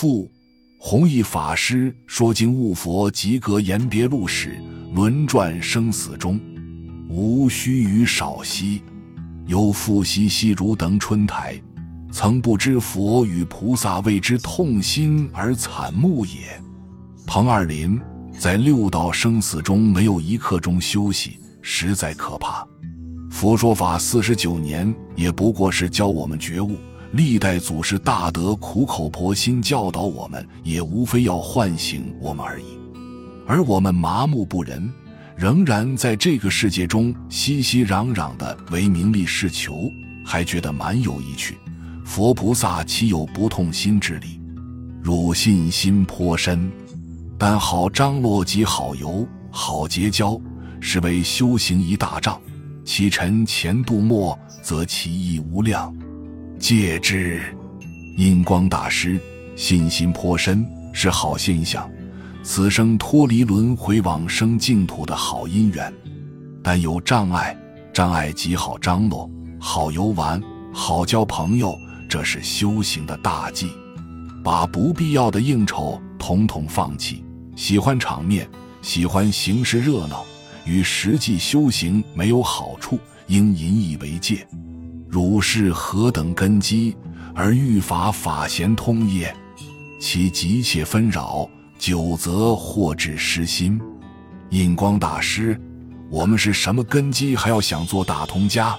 [0.00, 0.32] 父
[0.78, 4.58] 弘一法师说经悟佛及格言别录史
[4.94, 6.40] 轮转生死中，
[7.10, 8.80] 无须臾少息。
[9.46, 11.60] 有复习西如等春台，
[12.10, 16.58] 曾不知佛与菩萨为之痛心而惨目也。
[17.26, 18.00] 彭二林
[18.38, 22.66] 在六道生死中没有一刻钟休息，实在可怕。
[23.30, 26.78] 佛说法四十九年，也不过是教我们觉悟。
[27.12, 32.64] 历代祖师大德苦口婆心教导我们，也无非要唤醒我们而已。
[33.46, 34.90] 而我们麻木不仁。
[35.36, 39.90] 仍然在这个世界中熙熙攘攘的为名利是求，
[40.22, 41.56] 还觉得蛮有意趣。
[42.04, 44.38] 佛菩萨岂有不痛心之理？
[45.02, 46.70] 汝信心颇深，
[47.38, 50.38] 但好张罗及好游、好结交，
[50.78, 52.38] 是为修行一大障。
[52.84, 55.90] 其尘前度末，则其意无量。
[56.60, 57.40] 戒之。
[58.18, 59.18] 印光大师
[59.56, 61.90] 信心颇深，是好现象。
[62.42, 65.92] 此生脱离轮回往生净土的好姻缘，
[66.62, 67.56] 但有障碍，
[67.94, 70.40] 障碍极好张罗，好游玩，
[70.72, 71.74] 好交朋友，
[72.08, 73.70] 这是修行的大忌。
[74.44, 77.24] 把不必要的应酬统统放弃，
[77.56, 78.46] 喜欢场面，
[78.82, 80.24] 喜欢形式热闹，
[80.66, 84.46] 与实际修行没有好处，应引以为戒。
[85.10, 86.96] 汝是何等根基
[87.34, 89.34] 而欲法法贤通也？
[89.98, 91.48] 其急切纷扰。
[91.78, 93.80] 久则或致失心。
[94.50, 95.58] 印光大师，
[96.10, 98.76] 我们是什么根基，还要想做大通家？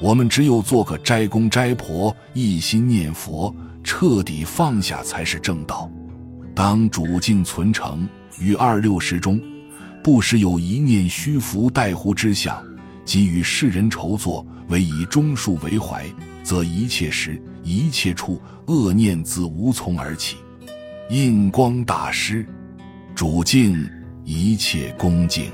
[0.00, 5.88] 我们只有做个斋公斋婆，一心念佛，彻底放下才是正道。
[6.56, 8.08] 当主境存诚
[8.40, 9.40] 于二六时中，
[10.02, 12.60] 不时有一念虚浮待乎之想，
[13.04, 16.06] 即与世人筹作，唯以忠恕为怀，
[16.42, 20.36] 则一切时一切处恶念自无从而起。
[21.10, 22.46] 印光大师，
[23.14, 23.88] 主敬
[24.24, 25.50] 一切恭敬，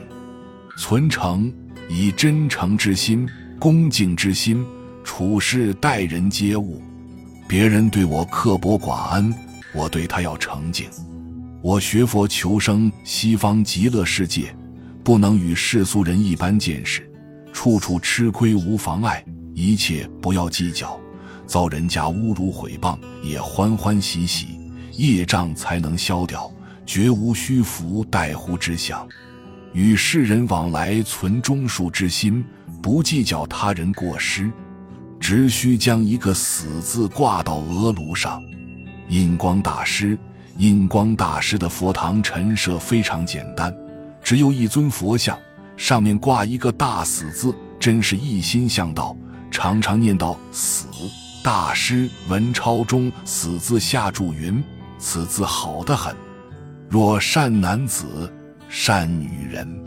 [0.78, 1.52] 存诚
[1.88, 4.64] 以真诚之心、恭敬之心
[5.02, 6.80] 处事待人接物。
[7.48, 9.34] 别人对我刻薄寡恩，
[9.74, 10.88] 我对他要诚敬。
[11.62, 14.54] 我学佛求生西方极乐世界，
[15.02, 17.09] 不能与世俗人一般见识，
[17.52, 19.24] 处处吃亏无妨碍，
[19.54, 20.98] 一切不要计较。
[21.46, 24.58] 遭人家侮辱毁谤，也欢欢喜喜。
[24.92, 26.50] 业障才能消掉，
[26.84, 29.08] 绝无虚浮待乎之想。
[29.72, 32.44] 与世人往来，存忠恕之心，
[32.82, 34.50] 不计较他人过失，
[35.18, 38.42] 只需将一个死字挂到额颅上。
[39.08, 40.18] 印光大师，
[40.58, 43.74] 印光大师的佛堂陈设非常简单，
[44.22, 45.38] 只有一尊佛像，
[45.80, 49.16] 上面挂一个大死字，真是一心向道，
[49.50, 50.86] 常常念叨死。
[51.42, 54.62] 大师文钞中死字下注云。
[54.98, 56.14] 此字好得很，
[56.90, 58.30] 若善男子、
[58.68, 59.82] 善女人，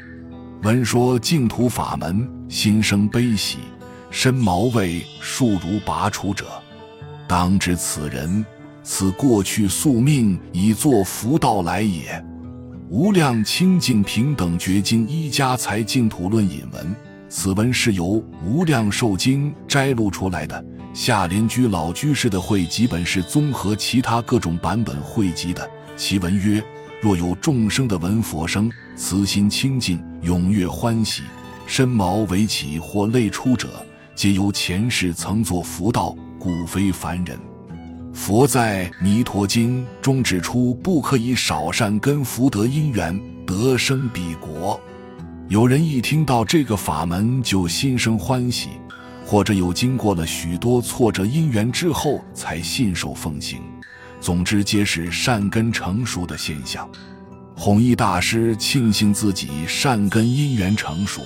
[0.63, 3.59] 闻说净土法门，心生悲喜，
[4.09, 6.47] 身毛未数如拔除者，
[7.27, 8.43] 当知此人，
[8.81, 12.25] 此过去宿命已作福道来也。
[12.93, 16.95] 无量清净平等觉经一家财净土论引文，
[17.27, 20.63] 此文是由无量寿经摘录出来的。
[20.93, 25.67] 下联居老居士的会集本是综合其他各种版本汇集的。
[25.97, 26.63] 其文曰：
[27.01, 31.23] 若有众生的闻佛声，慈心清净，踊跃欢喜，
[31.65, 33.83] 身毛为起或泪出者，
[34.13, 37.52] 皆由前世曾作福道，故非凡人。
[38.13, 44.79] 佛在《弥陀经》中指出，不可以少善根福德因缘得生彼国。
[45.49, 48.69] 有人一听到这个法门，就心生欢喜。
[49.25, 53.61] 或者有经过了许多挫折因缘之后才信受奉行，
[54.19, 56.87] 总之皆是善根成熟的现象。
[57.55, 61.21] 弘一大师庆幸自己善根因缘成熟，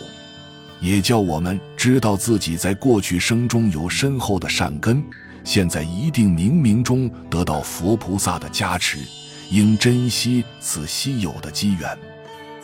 [0.79, 5.03] 也叫我们知道自己在过去生中有深厚的善根，
[5.47, 8.97] 现在一定冥冥中得到佛菩萨的加持，
[9.49, 11.97] 应珍惜此稀有的机缘。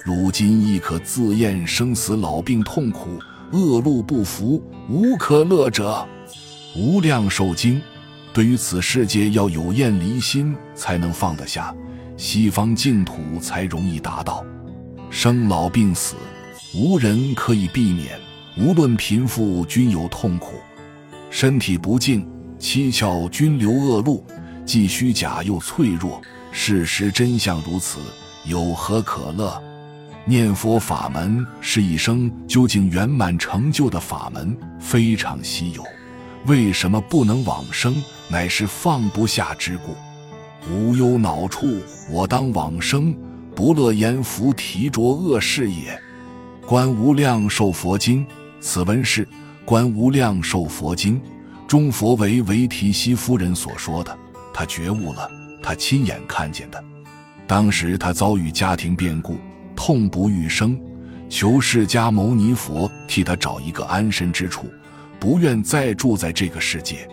[0.03, 3.17] 如今亦可自验生死老病痛苦。
[3.53, 6.05] 恶路不服，无可乐者。
[6.75, 7.81] 无量寿经，
[8.33, 11.73] 对于此世界要有厌离心，才能放得下；
[12.17, 14.43] 西方净土才容易达到。
[15.09, 16.15] 生老病死，
[16.75, 18.19] 无人可以避免，
[18.57, 20.55] 无论贫富，均有痛苦。
[21.29, 22.27] 身体不净，
[22.63, 24.25] 七窍均流恶露，
[24.65, 26.21] 既虚假又脆弱。
[26.49, 27.99] 事实真相如此，
[28.45, 29.61] 有何可乐？
[30.23, 35.83] 念佛法门是一生究竟圆满成就的法门，非常稀有。
[36.45, 37.93] 为什么不能往生？
[38.29, 39.93] 乃是放不下之故。
[40.71, 43.13] 无忧恼处，我当往生，
[43.53, 45.99] 不乐言福提着恶事也。
[46.65, 48.25] 观无量寿佛经，
[48.61, 49.27] 此文是
[49.65, 51.21] 观无量寿佛经
[51.73, 54.15] 中佛为维提西夫人所说的，
[54.53, 55.27] 他觉悟了，
[55.59, 56.83] 他亲眼看见的。
[57.47, 59.39] 当时他遭遇家庭变故，
[59.75, 60.79] 痛不欲生，
[61.27, 64.71] 求释迦牟尼佛替他找一个安身之处，
[65.19, 67.09] 不愿再住在这个世界。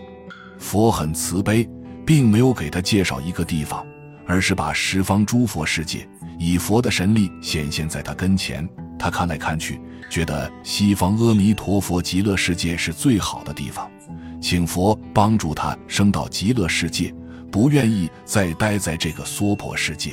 [0.59, 1.67] 佛很慈悲，
[2.05, 3.83] 并没有给他介绍一个地方，
[4.27, 6.07] 而是把十方诸佛世界
[6.39, 8.69] 以佛的神力显现在他跟前。
[8.99, 9.81] 他看来看去，
[10.11, 13.91] 觉得西方阿弥陀佛极乐世界是最好的地方，
[14.40, 17.14] 请佛帮助他升到极乐世界，
[17.50, 20.12] 不愿意再待在这个娑婆世界。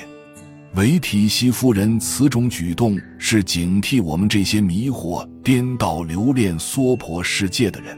[0.76, 7.98] 维提西夫人此种举动是警惕我们这些迷惑、颠倒、留恋娑婆世界的人。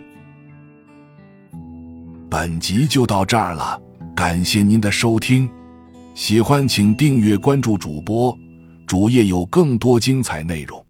[2.29, 3.81] 本集就到这儿了，
[4.15, 5.49] 感谢您的收听，
[6.13, 8.37] 喜欢请订阅关注主播。
[8.85, 10.83] 主页有更多精彩内容。